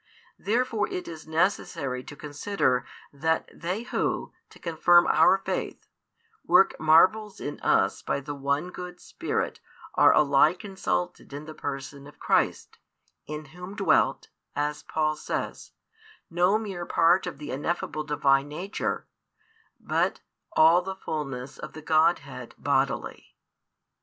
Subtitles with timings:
[0.39, 5.85] Therefore it is necessary to consider that they who, to confirm our faith,
[6.43, 9.59] work marvels in us by the one good Spirit
[9.93, 12.79] are alike insulted in the Person of Christ,
[13.27, 15.71] in Whom dwelt, as Paul says,
[16.31, 19.05] no mere part of the ineffable Divine Nature,
[19.79, 20.21] but
[20.53, 23.35] all the fulness [of the Godhead] bodily.